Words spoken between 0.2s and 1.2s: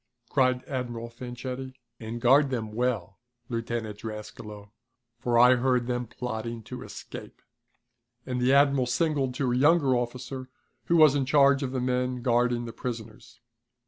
cried Admiral